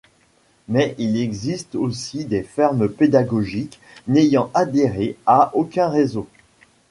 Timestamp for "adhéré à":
4.55-5.51